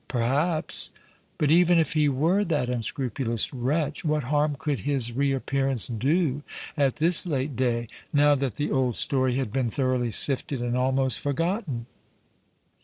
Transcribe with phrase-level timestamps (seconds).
[0.07, 0.91] Perhaps;
[1.37, 6.41] but even if he were that unscrupulous wretch, what harm could his reappearance do
[6.75, 11.19] at this late day, now that the old story had been thoroughly sifted and almost
[11.19, 11.85] forgotten?